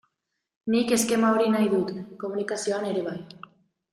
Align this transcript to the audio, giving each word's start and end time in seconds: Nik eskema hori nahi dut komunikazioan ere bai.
Nik 0.75 0.93
eskema 0.95 1.29
hori 1.35 1.51
nahi 1.57 1.69
dut 1.75 1.93
komunikazioan 2.23 2.89
ere 2.93 3.07
bai. 3.11 3.17